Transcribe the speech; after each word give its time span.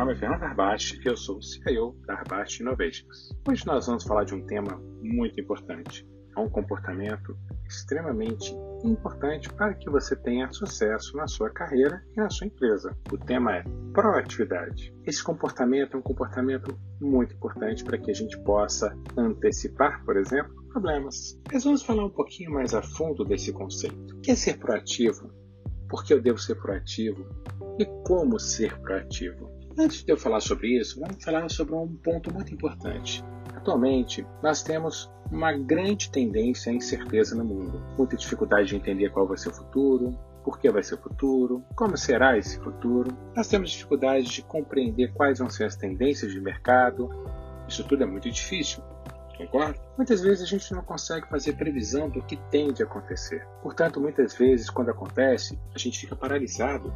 nome 0.00 0.14
é 0.14 0.16
Fernando 0.16 0.44
Arbache 0.44 0.98
e 1.04 1.06
eu 1.06 1.14
sou 1.14 1.36
o 1.36 1.42
CIO 1.42 1.94
da 2.06 2.22
Innovations. 2.58 3.36
Hoje 3.46 3.66
nós 3.66 3.86
vamos 3.86 4.02
falar 4.02 4.24
de 4.24 4.34
um 4.34 4.46
tema 4.46 4.80
muito 5.02 5.38
importante. 5.38 6.08
É 6.34 6.40
um 6.40 6.48
comportamento 6.48 7.36
extremamente 7.68 8.56
importante 8.82 9.52
para 9.52 9.74
que 9.74 9.90
você 9.90 10.16
tenha 10.16 10.50
sucesso 10.52 11.14
na 11.18 11.28
sua 11.28 11.50
carreira 11.50 12.02
e 12.16 12.16
na 12.18 12.30
sua 12.30 12.46
empresa. 12.46 12.96
O 13.12 13.18
tema 13.18 13.56
é 13.56 13.64
proatividade. 13.92 14.90
Esse 15.04 15.22
comportamento 15.22 15.98
é 15.98 16.00
um 16.00 16.02
comportamento 16.02 16.74
muito 16.98 17.34
importante 17.34 17.84
para 17.84 17.98
que 17.98 18.10
a 18.10 18.14
gente 18.14 18.38
possa 18.38 18.96
antecipar, 19.18 20.02
por 20.06 20.16
exemplo, 20.16 20.64
problemas. 20.70 21.38
Mas 21.52 21.64
vamos 21.64 21.82
falar 21.82 22.06
um 22.06 22.10
pouquinho 22.10 22.52
mais 22.52 22.72
a 22.72 22.80
fundo 22.80 23.22
desse 23.22 23.52
conceito. 23.52 24.16
O 24.16 24.20
que 24.22 24.30
é 24.30 24.34
ser 24.34 24.58
proativo? 24.58 25.30
Por 25.90 26.02
que 26.04 26.14
eu 26.14 26.22
devo 26.22 26.38
ser 26.38 26.54
proativo? 26.54 27.22
E 27.78 27.84
como 28.06 28.40
ser 28.40 28.80
proativo? 28.80 29.59
Antes 29.80 30.04
de 30.04 30.12
eu 30.12 30.16
falar 30.18 30.40
sobre 30.40 30.78
isso, 30.78 31.00
vamos 31.00 31.24
falar 31.24 31.48
sobre 31.48 31.74
um 31.74 31.88
ponto 31.88 32.30
muito 32.30 32.52
importante. 32.52 33.24
Atualmente, 33.56 34.26
nós 34.42 34.62
temos 34.62 35.10
uma 35.32 35.54
grande 35.54 36.10
tendência 36.10 36.70
à 36.70 36.74
incerteza 36.74 37.34
no 37.34 37.46
mundo. 37.46 37.82
Muita 37.96 38.14
dificuldade 38.14 38.68
de 38.68 38.76
entender 38.76 39.08
qual 39.08 39.26
vai 39.26 39.38
ser 39.38 39.48
o 39.48 39.54
futuro, 39.54 40.18
por 40.44 40.58
que 40.58 40.70
vai 40.70 40.82
ser 40.82 40.96
o 40.96 40.98
futuro, 40.98 41.64
como 41.74 41.96
será 41.96 42.36
esse 42.36 42.58
futuro. 42.58 43.16
Nós 43.34 43.48
temos 43.48 43.70
dificuldade 43.70 44.26
de 44.26 44.42
compreender 44.42 45.14
quais 45.14 45.38
vão 45.38 45.48
ser 45.48 45.64
as 45.64 45.76
tendências 45.76 46.30
de 46.30 46.42
mercado. 46.42 47.08
Isso 47.66 47.82
tudo 47.84 48.02
é 48.02 48.06
muito 48.06 48.30
difícil, 48.30 48.82
concorda? 49.38 49.80
Muitas 49.96 50.20
vezes 50.20 50.42
a 50.42 50.46
gente 50.46 50.74
não 50.74 50.82
consegue 50.82 51.26
fazer 51.26 51.54
previsão 51.54 52.10
do 52.10 52.20
que 52.22 52.36
tem 52.50 52.70
de 52.70 52.82
acontecer. 52.82 53.46
Portanto, 53.62 53.98
muitas 53.98 54.34
vezes, 54.34 54.68
quando 54.68 54.90
acontece, 54.90 55.58
a 55.74 55.78
gente 55.78 55.98
fica 55.98 56.14
paralisado, 56.14 56.92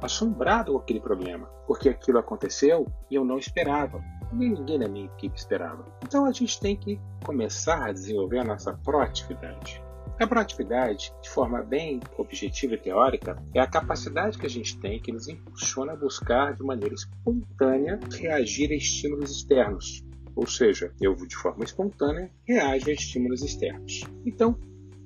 assombrado 0.00 0.72
com 0.72 0.78
aquele 0.78 1.00
problema, 1.00 1.46
porque 1.66 1.88
aquilo 1.88 2.18
aconteceu 2.18 2.86
e 3.10 3.14
eu 3.14 3.24
não 3.24 3.38
esperava 3.38 4.02
nem 4.32 4.50
ninguém 4.50 4.78
na 4.78 4.88
minha 4.88 5.06
equipe 5.06 5.36
esperava. 5.36 5.84
Então 6.02 6.24
a 6.26 6.32
gente 6.32 6.58
tem 6.60 6.76
que 6.76 7.00
começar 7.24 7.86
a 7.86 7.92
desenvolver 7.92 8.38
a 8.40 8.44
nossa 8.44 8.72
proatividade. 8.72 9.82
A 10.18 10.26
proatividade, 10.26 11.12
de 11.22 11.28
forma 11.28 11.62
bem 11.62 12.00
objetiva 12.16 12.74
e 12.74 12.78
teórica, 12.78 13.42
é 13.54 13.60
a 13.60 13.66
capacidade 13.66 14.38
que 14.38 14.46
a 14.46 14.50
gente 14.50 14.78
tem 14.78 15.00
que 15.00 15.12
nos 15.12 15.28
impulsiona 15.28 15.92
a 15.92 15.96
buscar 15.96 16.54
de 16.54 16.62
maneira 16.62 16.94
espontânea 16.94 18.00
reagir 18.18 18.70
a 18.72 18.76
estímulos 18.76 19.30
externos. 19.30 20.02
Ou 20.34 20.46
seja, 20.46 20.92
eu 21.00 21.14
de 21.14 21.36
forma 21.36 21.64
espontânea 21.64 22.30
reajo 22.46 22.88
a 22.88 22.92
estímulos 22.92 23.42
externos. 23.42 24.04
Então, 24.24 24.58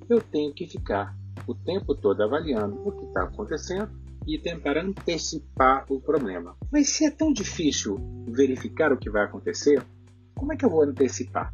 eu 0.09 0.21
tenho 0.21 0.53
que 0.53 0.67
ficar 0.67 1.15
o 1.45 1.55
tempo 1.55 1.93
todo 1.95 2.21
avaliando 2.21 2.81
o 2.87 2.91
que 2.91 3.05
está 3.05 3.23
acontecendo 3.23 3.91
e 4.27 4.37
tentar 4.37 4.77
antecipar 4.77 5.85
o 5.89 5.99
problema. 5.99 6.55
Mas 6.71 6.89
se 6.89 7.05
é 7.05 7.11
tão 7.11 7.33
difícil 7.33 7.97
verificar 8.27 8.91
o 8.91 8.97
que 8.97 9.09
vai 9.09 9.23
acontecer, 9.23 9.83
como 10.35 10.53
é 10.53 10.57
que 10.57 10.65
eu 10.65 10.69
vou 10.69 10.83
antecipar? 10.83 11.53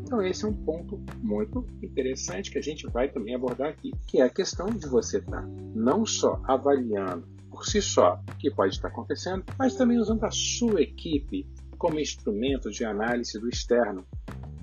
Então 0.00 0.22
esse 0.22 0.44
é 0.44 0.48
um 0.48 0.54
ponto 0.54 1.00
muito 1.22 1.66
interessante 1.82 2.50
que 2.50 2.58
a 2.58 2.62
gente 2.62 2.86
vai 2.86 3.08
também 3.08 3.34
abordar 3.34 3.70
aqui, 3.70 3.92
que 4.06 4.20
é 4.20 4.24
a 4.24 4.30
questão 4.30 4.66
de 4.66 4.86
você 4.86 5.18
estar 5.18 5.42
não 5.74 6.04
só 6.04 6.40
avaliando 6.44 7.26
por 7.50 7.66
si 7.66 7.80
só 7.80 8.20
o 8.28 8.36
que 8.36 8.50
pode 8.50 8.74
estar 8.74 8.88
acontecendo, 8.88 9.44
mas 9.58 9.74
também 9.74 9.98
usando 9.98 10.24
a 10.24 10.30
sua 10.30 10.82
equipe 10.82 11.46
como 11.78 11.98
instrumento 11.98 12.70
de 12.70 12.84
análise 12.84 13.38
do 13.38 13.48
externo. 13.48 14.04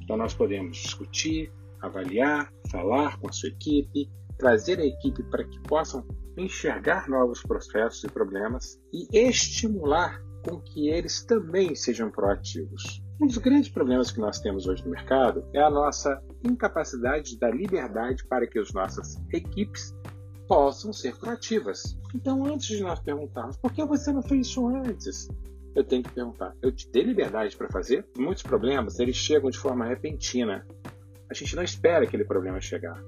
Então 0.01 0.17
nós 0.17 0.33
podemos 0.33 0.77
discutir, 0.77 1.51
avaliar, 1.81 2.51
falar 2.69 3.17
com 3.19 3.29
a 3.29 3.31
sua 3.31 3.49
equipe, 3.49 4.09
trazer 4.37 4.79
a 4.79 4.85
equipe 4.85 5.23
para 5.23 5.43
que 5.43 5.59
possam 5.61 6.05
enxergar 6.39 7.09
novos 7.09 7.41
processos 7.41 8.03
e 8.03 8.07
problemas 8.07 8.79
e 8.93 9.07
estimular 9.17 10.21
com 10.43 10.59
que 10.61 10.89
eles 10.89 11.23
também 11.23 11.75
sejam 11.75 12.09
proativos. 12.09 13.01
Um 13.21 13.27
dos 13.27 13.37
grandes 13.37 13.69
problemas 13.69 14.11
que 14.11 14.19
nós 14.19 14.39
temos 14.39 14.65
hoje 14.65 14.83
no 14.85 14.91
mercado 14.91 15.45
é 15.53 15.61
a 15.61 15.69
nossa 15.69 16.23
incapacidade 16.43 17.31
de 17.31 17.39
dar 17.39 17.53
liberdade 17.53 18.25
para 18.27 18.47
que 18.47 18.57
as 18.57 18.71
nossas 18.71 19.17
equipes 19.33 19.93
possam 20.47 20.93
ser 20.93 21.15
proativas. 21.17 21.97
Então, 22.15 22.45
antes 22.45 22.67
de 22.67 22.81
nós 22.81 22.99
perguntarmos 22.99 23.57
por 23.57 23.71
que 23.73 23.85
você 23.85 24.11
não 24.11 24.23
fez 24.23 24.47
isso 24.47 24.67
antes, 24.67 25.27
eu 25.75 25.83
tenho 25.83 26.01
que 26.01 26.11
perguntar: 26.11 26.55
eu 26.61 26.71
te 26.71 26.89
dei 26.91 27.03
liberdade 27.03 27.55
para 27.55 27.69
fazer? 27.69 28.07
Muitos 28.17 28.43
problemas 28.43 28.99
eles 28.99 29.15
chegam 29.15 29.49
de 29.49 29.57
forma 29.57 29.85
repentina. 29.85 30.65
A 31.29 31.33
gente 31.33 31.55
não 31.55 31.63
espera 31.63 32.05
aquele 32.05 32.23
problema 32.23 32.59
chegar. 32.59 32.99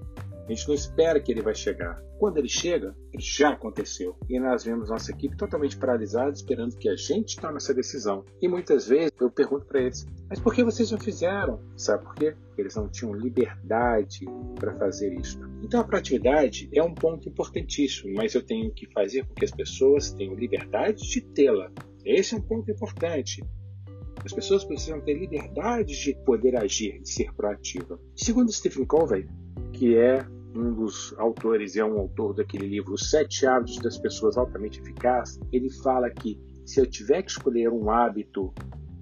A 0.48 0.52
gente 0.52 0.68
não 0.68 0.76
espera 0.76 1.20
que 1.20 1.32
ele 1.32 1.42
vai 1.42 1.56
chegar. 1.56 2.02
Quando 2.20 2.38
ele 2.38 2.50
chega, 2.50 2.96
já 3.18 3.50
aconteceu. 3.50 4.16
E 4.30 4.40
nós 4.40 4.64
vemos 4.64 4.90
nossa 4.90 5.12
equipe 5.12 5.36
totalmente 5.36 5.78
paralisada, 5.78 6.32
esperando 6.32 6.76
que 6.76 6.90
a 6.90 6.96
gente 6.96 7.40
tome 7.40 7.58
essa 7.58 7.74
decisão. 7.74 8.24
E 8.42 8.48
muitas 8.48 8.88
vezes 8.88 9.12
eu 9.20 9.32
pergunto 9.32 9.66
para 9.66 9.82
eles: 9.82 10.06
mas 10.30 10.40
por 10.40 10.54
que 10.54 10.64
vocês 10.64 10.92
não 10.92 11.00
fizeram? 11.00 11.60
Sabe 11.76 12.04
por 12.04 12.16
quê? 12.16 12.36
Eles 12.58 12.76
não 12.76 12.88
tinham 12.90 13.14
liberdade 13.14 14.26
para 14.60 14.76
fazer 14.76 15.14
isso. 15.20 15.40
Então 15.64 15.80
a 15.80 15.84
proatividade 15.84 16.70
é 16.74 16.84
um 16.84 16.94
ponto 16.94 17.28
importantíssimo, 17.28 18.14
mas 18.14 18.36
eu 18.36 18.46
tenho 18.46 18.72
que 18.72 18.86
fazer 18.92 19.26
com 19.26 19.34
que 19.34 19.46
as 19.46 19.52
pessoas 19.52 20.12
tenham 20.12 20.36
liberdade 20.36 21.10
de 21.10 21.22
tê-la. 21.22 21.72
Esse 22.06 22.36
é 22.36 22.38
um 22.38 22.42
ponto 22.42 22.70
importante. 22.70 23.44
As 24.24 24.34
pessoas 24.34 24.64
precisam 24.64 25.02
ter 25.02 25.16
liberdade 25.16 26.00
de 26.00 26.14
poder 26.24 26.56
agir, 26.56 27.00
de 27.02 27.10
ser 27.10 27.34
proativa. 27.34 28.00
Segundo 28.16 28.52
Stephen 28.52 28.86
Covey, 28.86 29.28
que 29.82 29.98
é 29.98 30.24
um 30.56 30.76
dos 30.76 31.12
autores, 31.18 31.76
é 31.76 31.84
um 31.84 31.98
autor 31.98 32.36
daquele 32.36 32.68
livro 32.68 32.96
Sete 33.00 33.48
Hábitos 33.48 33.80
das 33.80 33.98
Pessoas 33.98 34.38
Altamente 34.38 34.80
Eficazes, 34.80 35.40
ele 35.52 35.72
fala 35.82 36.08
que 36.12 36.40
se 36.64 36.80
eu 36.80 36.86
tiver 36.86 37.24
que 37.24 37.32
escolher 37.32 37.68
um 37.68 37.90
hábito 37.90 38.54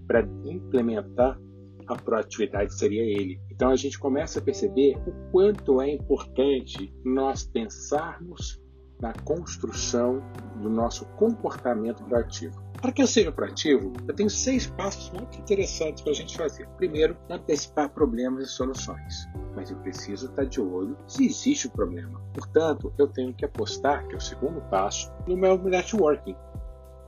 para 0.08 0.22
implementar 0.46 1.38
a 1.86 1.96
proatividade 1.98 2.74
seria 2.74 3.04
ele. 3.04 3.42
Então 3.52 3.72
a 3.72 3.76
gente 3.76 4.00
começa 4.00 4.40
a 4.40 4.42
perceber 4.42 4.96
o 5.06 5.12
quanto 5.34 5.82
é 5.82 5.92
importante 5.92 6.94
nós 7.04 7.44
pensarmos 7.44 8.64
na 9.02 9.12
construção 9.26 10.22
do 10.62 10.70
nosso 10.70 11.06
comportamento 11.18 12.06
proativo. 12.06 12.58
Para 12.82 12.94
que 12.94 13.02
eu 13.02 13.08
seja 13.08 13.34
proativo, 13.34 13.92
eu 14.08 14.16
tenho 14.16 14.30
seis 14.30 14.68
passos 14.68 15.12
muito 15.12 15.38
interessantes 15.40 16.02
para 16.02 16.14
a 16.14 16.16
gente 16.16 16.38
fazer. 16.38 16.66
Primeiro, 16.78 17.18
antecipar 17.30 17.90
problemas 17.90 18.46
e 18.46 18.52
soluções. 18.52 19.28
Mas 19.60 19.70
eu 19.70 19.76
preciso 19.76 20.28
estar 20.28 20.46
de 20.46 20.62
olho 20.62 20.98
se 21.06 21.26
existe 21.26 21.68
o 21.68 21.70
um 21.70 21.74
problema. 21.74 22.22
Portanto, 22.34 22.94
eu 22.98 23.10
tenho 23.10 23.34
que 23.34 23.44
apostar, 23.44 24.08
que 24.08 24.14
é 24.14 24.18
o 24.18 24.22
segundo 24.22 24.62
passo, 24.70 25.12
no 25.28 25.36
meu 25.36 25.58
networking. 25.58 26.34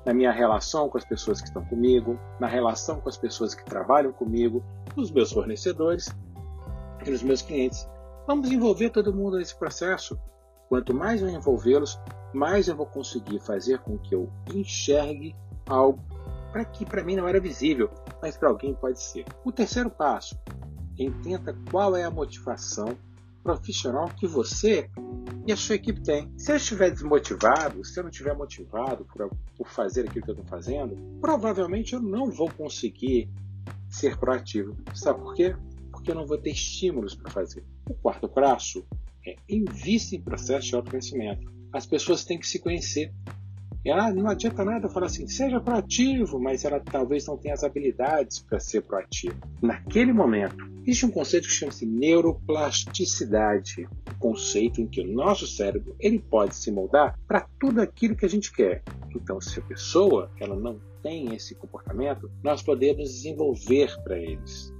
Na 0.05 0.13
minha 0.13 0.33
relação 0.33 0.89
com 0.89 0.97
as 0.97 1.05
pessoas 1.05 1.39
que 1.39 1.47
estão 1.47 1.63
comigo, 1.63 2.19
na 2.41 2.47
relação 2.47 2.99
com 2.99 3.07
as 3.07 3.15
pessoas 3.15 3.55
que 3.55 3.63
trabalham 3.63 4.11
comigo, 4.11 4.61
nos 4.97 5.09
meus 5.11 5.31
fornecedores 5.31 6.13
e 7.05 7.09
nos 7.09 7.23
meus 7.23 7.41
clientes. 7.41 7.87
Vamos 8.27 8.51
envolver 8.51 8.89
todo 8.89 9.13
mundo 9.13 9.37
nesse 9.37 9.55
processo. 9.55 10.19
Quanto 10.67 10.93
mais 10.93 11.21
eu 11.21 11.29
envolvê-los, 11.29 11.97
mais 12.33 12.67
eu 12.67 12.75
vou 12.75 12.85
conseguir 12.85 13.39
fazer 13.39 13.79
com 13.79 13.97
que 13.97 14.13
eu 14.13 14.29
enxergue 14.53 15.33
algo 15.65 16.03
para 16.51 16.65
que 16.65 16.85
para 16.85 17.01
mim 17.01 17.15
não 17.15 17.29
era 17.29 17.39
visível, 17.39 17.89
mas 18.21 18.35
para 18.35 18.49
alguém 18.49 18.73
pode 18.73 19.01
ser. 19.01 19.23
O 19.45 19.53
terceiro 19.53 19.89
passo, 19.89 20.37
entenda 21.03 21.55
qual 21.69 21.95
é 21.95 22.03
a 22.03 22.11
motivação 22.11 22.97
profissional 23.43 24.09
que 24.09 24.27
você 24.27 24.89
e 25.45 25.51
a 25.51 25.57
sua 25.57 25.75
equipe 25.75 26.01
têm. 26.01 26.31
Se 26.37 26.51
eu 26.51 26.55
estiver 26.55 26.91
desmotivado, 26.91 27.83
se 27.83 27.99
eu 27.99 28.03
não 28.03 28.09
estiver 28.09 28.35
motivado 28.35 29.05
por, 29.05 29.29
por 29.57 29.67
fazer 29.67 30.07
aquilo 30.07 30.23
que 30.23 30.31
eu 30.31 30.35
estou 30.35 30.47
fazendo, 30.47 30.95
provavelmente 31.19 31.93
eu 31.93 32.01
não 32.01 32.29
vou 32.29 32.51
conseguir 32.51 33.29
ser 33.89 34.17
proativo. 34.17 34.75
Sabe 34.93 35.19
por 35.19 35.33
quê? 35.33 35.55
Porque 35.91 36.11
eu 36.11 36.15
não 36.15 36.25
vou 36.25 36.37
ter 36.37 36.51
estímulos 36.51 37.15
para 37.15 37.31
fazer. 37.31 37.63
O 37.89 37.93
quarto 37.95 38.29
passo 38.29 38.85
é 39.25 39.35
invista 39.49 40.15
em 40.15 40.21
processo 40.21 40.67
de 40.67 40.75
autoconhecimento. 40.75 41.51
As 41.73 41.85
pessoas 41.85 42.23
têm 42.23 42.39
que 42.39 42.47
se 42.47 42.59
conhecer. 42.59 43.13
Ela 43.83 44.13
não 44.13 44.29
adianta 44.29 44.63
nada 44.63 44.87
falar 44.87 45.07
assim, 45.07 45.27
seja 45.27 45.59
proativo, 45.59 46.39
mas 46.39 46.63
ela 46.63 46.79
talvez 46.79 47.25
não 47.25 47.35
tenha 47.35 47.55
as 47.55 47.63
habilidades 47.63 48.39
para 48.39 48.59
ser 48.59 48.81
proativo. 48.81 49.35
Naquele 49.59 50.13
momento, 50.13 50.55
existe 50.83 51.07
um 51.07 51.11
conceito 51.11 51.47
que 51.47 51.53
chama-se 51.53 51.85
neuroplasticidade, 51.85 53.87
um 54.07 54.19
conceito 54.19 54.79
em 54.79 54.87
que 54.87 55.01
o 55.01 55.11
nosso 55.11 55.47
cérebro 55.47 55.95
ele 55.99 56.19
pode 56.19 56.55
se 56.55 56.71
moldar 56.71 57.19
para 57.27 57.47
tudo 57.59 57.81
aquilo 57.81 58.15
que 58.15 58.25
a 58.25 58.29
gente 58.29 58.53
quer. 58.53 58.83
Então, 59.15 59.41
se 59.41 59.59
a 59.59 59.63
pessoa 59.63 60.29
ela 60.39 60.55
não 60.55 60.79
tem 61.01 61.33
esse 61.33 61.55
comportamento, 61.55 62.29
nós 62.43 62.61
podemos 62.61 63.09
desenvolver 63.09 63.99
para 64.03 64.19
eles. 64.19 64.71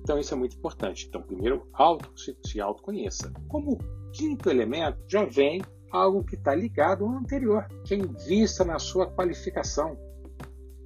Então, 0.00 0.18
isso 0.18 0.32
é 0.32 0.36
muito 0.36 0.56
importante. 0.56 1.06
Então, 1.08 1.22
primeiro, 1.22 1.66
auto, 1.72 2.08
se, 2.16 2.36
se 2.46 2.60
autoconheça. 2.60 3.32
Como 3.48 3.78
quinto 4.12 4.48
elemento, 4.48 4.98
já 5.08 5.24
vem 5.24 5.60
algo 5.94 6.24
que 6.24 6.34
está 6.34 6.52
ligado 6.54 7.04
ao 7.04 7.12
anterior, 7.12 7.68
que 7.84 7.94
invista 7.94 8.64
na 8.64 8.80
sua 8.80 9.06
qualificação 9.06 9.96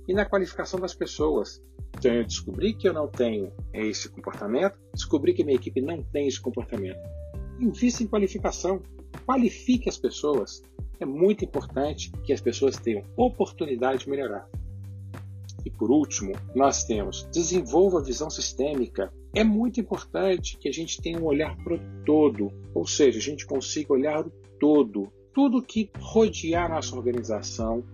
e 0.07 0.13
na 0.13 0.27
qualificação 0.27 0.79
das 0.79 0.95
pessoas. 0.95 1.63
Então 1.97 2.13
eu 2.13 2.25
descobri 2.25 2.75
que 2.75 2.87
eu 2.87 2.93
não 2.93 3.09
tenho 3.09 3.51
esse 3.73 4.11
comportamento, 4.11 4.79
descobri 4.93 5.33
que 5.33 5.43
minha 5.43 5.57
equipe 5.57 5.81
não 5.81 6.03
tem 6.03 6.29
esse 6.29 6.41
comportamento. 6.41 7.01
Invista 7.59 8.03
em 8.03 8.07
qualificação, 8.07 8.83
qualifique 9.27 9.89
as 9.89 9.97
pessoas. 9.97 10.63
É 11.01 11.07
muito 11.07 11.43
importante 11.43 12.13
que 12.25 12.33
as 12.33 12.41
pessoas 12.43 12.77
tenham 12.77 13.03
oportunidade 13.17 14.05
de 14.05 14.11
melhorar. 14.11 14.47
E 15.69 15.71
por 15.71 15.91
último, 15.91 16.33
nós 16.55 16.85
temos 16.85 17.29
desenvolva 17.31 17.99
a 17.99 18.03
visão 18.03 18.31
sistêmica. 18.31 19.13
É 19.35 19.45
muito 19.45 19.79
importante 19.79 20.57
que 20.57 20.67
a 20.67 20.73
gente 20.73 20.99
tenha 21.03 21.21
um 21.21 21.27
olhar 21.27 21.55
para 21.59 21.75
o 21.75 21.81
todo, 22.07 22.51
ou 22.75 22.87
seja, 22.87 23.19
a 23.19 23.23
gente 23.23 23.47
consiga 23.47 23.93
olhar 23.93 24.27
o 24.27 24.33
todo, 24.59 25.13
tudo 25.35 25.61
que 25.61 25.91
rodear 26.01 26.65
a 26.65 26.77
nossa 26.77 26.97
organização, 26.97 27.85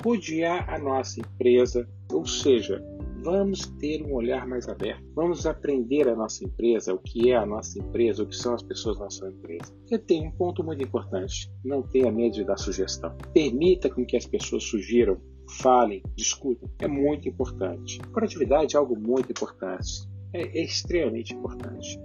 rodear 0.00 0.72
a 0.72 0.78
nossa 0.78 1.18
empresa, 1.18 1.88
ou 2.12 2.24
seja, 2.24 2.80
vamos 3.24 3.66
ter 3.80 4.00
um 4.04 4.14
olhar 4.14 4.46
mais 4.46 4.68
aberto, 4.68 5.02
vamos 5.12 5.44
aprender 5.44 6.08
a 6.08 6.14
nossa 6.14 6.44
empresa, 6.44 6.94
o 6.94 6.98
que 6.98 7.32
é 7.32 7.36
a 7.36 7.44
nossa 7.44 7.80
empresa, 7.80 8.22
o 8.22 8.26
que 8.28 8.36
são 8.36 8.54
as 8.54 8.62
pessoas 8.62 8.96
da 8.96 9.06
nossa 9.06 9.28
empresa. 9.28 9.74
E 9.90 9.98
tem 9.98 10.28
um 10.28 10.30
ponto 10.30 10.62
muito 10.62 10.84
importante: 10.84 11.50
não 11.64 11.82
tenha 11.82 12.12
medo 12.12 12.34
de 12.34 12.44
dar 12.44 12.58
sugestão. 12.58 13.12
Permita 13.32 13.90
com 13.90 14.06
que 14.06 14.16
as 14.16 14.24
pessoas 14.24 14.62
sugiram, 14.62 15.16
falem, 15.48 16.02
discutam. 16.16 16.68
É 16.80 16.88
muito 16.88 17.28
importante. 17.28 17.98
Proatividade 18.12 18.76
é 18.76 18.78
algo 18.78 18.98
muito 18.98 19.30
importante. 19.30 20.08
É, 20.32 20.42
é 20.42 20.64
extremamente 20.64 21.34
importante. 21.34 21.98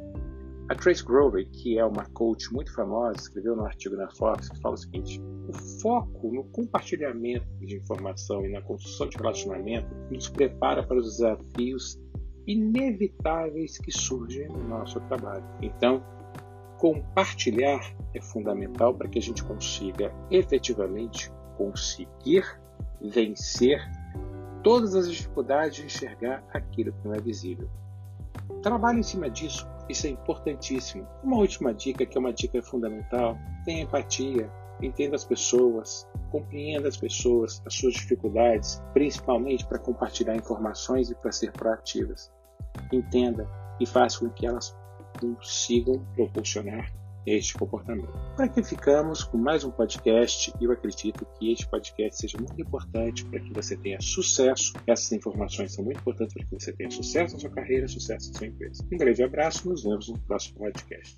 A 0.70 0.76
Trace 0.76 1.04
Grover, 1.04 1.50
que 1.50 1.80
é 1.80 1.86
uma 1.86 2.06
coach 2.14 2.54
muito 2.54 2.72
famosa, 2.74 3.18
escreveu 3.18 3.56
no 3.56 3.66
artigo 3.66 3.96
na 3.96 4.08
Fox 4.12 4.50
que 4.50 4.62
fala 4.62 4.76
o 4.76 4.78
seguinte: 4.78 5.20
o 5.48 5.54
foco 5.82 6.32
no 6.32 6.44
compartilhamento 6.44 7.48
de 7.60 7.76
informação 7.76 8.46
e 8.46 8.50
na 8.50 8.62
construção 8.62 9.10
de 9.10 9.18
relacionamento 9.18 9.88
nos 10.12 10.30
prepara 10.30 10.84
para 10.84 11.00
os 11.00 11.18
desafios 11.18 12.00
inevitáveis 12.46 13.80
que 13.80 13.92
surgem 13.92 14.48
no 14.48 14.68
nosso 14.68 15.00
trabalho. 15.02 15.44
Então, 15.60 16.04
compartilhar 16.78 17.82
é 18.14 18.22
fundamental 18.22 18.94
para 18.94 19.08
que 19.08 19.18
a 19.18 19.22
gente 19.22 19.44
consiga 19.44 20.14
efetivamente 20.30 21.32
conseguir 21.58 22.44
vencer 23.02 23.82
todas 24.64 24.96
as 24.96 25.10
dificuldades 25.10 25.78
de 25.78 25.86
enxergar 25.86 26.44
aquilo 26.54 26.94
que 26.94 27.08
não 27.08 27.16
é 27.16 27.20
visível. 27.20 27.70
Trabalhe 28.62 29.00
em 29.00 29.04
cima 29.04 29.30
disso, 29.30 29.68
isso 29.88 30.08
é 30.08 30.10
importantíssimo. 30.10 31.08
Uma 31.24 31.38
última 31.38 31.74
dica, 31.74 32.06
que 32.06 32.18
é 32.18 32.20
uma 32.20 32.34
dica 32.34 32.62
fundamental: 32.62 33.38
tenha 33.66 33.84
empatia, 33.84 34.52
entenda 34.82 35.16
as 35.16 35.24
pessoas, 35.24 36.08
compreenda 36.32 36.88
as 36.88 36.98
pessoas, 36.98 37.62
as 37.66 37.74
suas 37.74 37.94
dificuldades, 37.94 38.82
principalmente 38.94 39.66
para 39.66 39.80
compartilhar 39.80 40.36
informações 40.36 41.10
e 41.10 41.16
para 41.16 41.32
ser 41.32 41.52
proativas. 41.52 42.32
Entenda 42.92 43.48
e 43.80 43.86
faça 43.86 44.20
com 44.20 44.30
que 44.30 44.46
elas 44.46 44.76
consigam 45.20 46.06
proporcionar 46.16 46.99
este 47.26 47.54
comportamento. 47.54 48.12
Para 48.36 48.48
que 48.48 48.64
ficamos 48.64 49.24
com 49.24 49.38
mais 49.38 49.64
um 49.64 49.72
podcast 49.72 50.54
e 50.60 50.64
eu 50.64 50.72
acredito 50.72 51.26
que 51.38 51.52
este 51.52 51.68
podcast 51.68 52.22
seja 52.22 52.38
muito 52.38 52.60
importante 52.62 53.26
para 53.26 53.40
que 53.40 53.54
você 53.54 53.76
tenha 53.76 54.00
sucesso. 54.02 54.74
Essas 54.88 55.12
informações 55.12 55.74
são 55.74 55.84
muito 55.84 56.00
importantes 56.00 56.34
para 56.34 56.46
que 56.46 56.52
você 56.52 56.74
tenha 56.74 56.92
sucesso 56.92 57.36
na 57.36 57.40
sua 57.40 57.50
carreira, 57.50 57.88
sucesso 57.88 58.32
na 58.32 58.38
sua 58.40 58.48
empresa. 58.48 58.84
Um 58.92 58.98
grande 58.98 59.24
abraço, 59.24 59.70
nos 59.70 59.84
vemos 59.84 60.10
no 60.10 60.18
próximo 60.20 60.60
podcast. 60.60 61.18